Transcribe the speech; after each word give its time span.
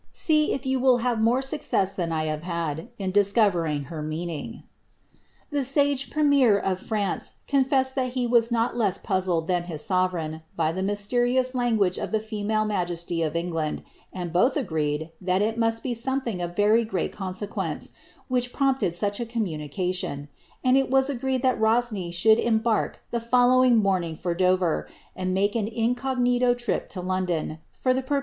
See 0.09 0.51
if 0.51 0.65
you 0.65 0.79
will 0.79 0.97
have 1.05 1.21
more 1.21 1.43
success 1.43 1.93
than 1.93 2.11
I 2.11 2.23
have 2.23 2.43
n 2.99 3.11
discovering 3.11 3.83
her 3.83 4.01
meaning." 4.01 4.63
The 5.51 5.63
sage 5.63 6.09
premier 6.09 6.57
of 6.57 6.79
France 6.79 7.35
confessed 7.47 7.95
le 7.95 8.27
was 8.27 8.51
not 8.51 8.75
less 8.75 8.97
puzzled 8.97 9.45
than 9.47 9.65
his 9.65 9.85
sovereign, 9.85 10.41
by 10.55 10.71
the 10.71 10.81
mysterious 10.81 11.53
lan 11.53 11.77
* 11.89 11.97
of 12.01 12.11
the 12.11 12.19
female 12.19 12.65
majesty 12.65 13.21
of 13.21 13.35
England, 13.35 13.83
and 14.11 14.33
both 14.33 14.57
agreed, 14.57 15.11
that 15.21 15.43
it 15.43 15.55
must 15.59 15.83
be 15.83 15.93
thing 15.93 16.41
of 16.41 16.55
very 16.55 16.83
great 16.83 17.11
consequence, 17.11 17.91
which 18.27 18.51
prompted 18.51 18.95
such 18.95 19.19
a 19.19 19.25
commu 19.27 20.01
ion; 20.03 20.29
and 20.63 20.77
it 20.77 20.89
was 20.89 21.11
agreed 21.11 21.43
that 21.43 21.61
Rosny 21.61 22.09
should 22.11 22.39
embark 22.39 23.01
the 23.11 23.19
following 23.19 23.85
ing 24.01 24.15
for 24.15 24.33
Dover, 24.33 24.87
and 25.15 25.31
make 25.31 25.55
an 25.55 25.67
incognito 25.67 26.55
trip 26.55 26.89
to 26.89 27.01
London, 27.01 27.49
for 27.49 27.53
the 27.53 27.57
poi^ 27.57 27.57
* 27.57 27.57
AAerwardt 27.57 27.57
the 27.57 27.77
celebrated 27.77 28.07
Poo 28.07 28.09
dm 28.09 28.09
Sully. 28.09 28.19